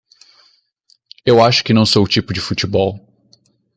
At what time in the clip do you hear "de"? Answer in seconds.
2.33-2.41